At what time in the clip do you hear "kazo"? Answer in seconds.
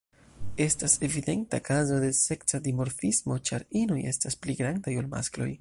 1.67-1.99